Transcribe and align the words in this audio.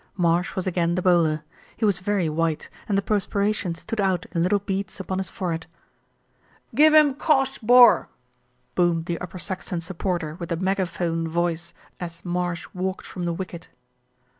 Marsh 0.17 0.55
was 0.55 0.65
again 0.65 0.95
the 0.95 1.01
bowler. 1.03 1.43
He 1.77 1.85
was 1.85 1.99
very 1.99 2.27
white, 2.27 2.69
and 2.89 2.97
the 2.97 3.03
perspiration 3.03 3.75
stood 3.75 4.01
out 4.01 4.25
in 4.31 4.41
little 4.41 4.57
beads 4.57 4.99
upon 4.99 5.19
his 5.19 5.29
forehead. 5.29 5.67
"Give 6.73 6.91
him 6.91 7.13
cosh, 7.13 7.59
bor," 7.59 8.09
boomed 8.73 9.05
the 9.05 9.19
Upper 9.21 9.37
Saxton 9.37 9.79
supporter 9.81 10.33
with 10.39 10.49
the 10.49 10.57
megaphone 10.57 11.27
voice, 11.27 11.75
as 11.99 12.25
Marsh 12.25 12.67
walked 12.73 13.05
from 13.05 13.25
the 13.25 13.33
wicket. 13.33 13.69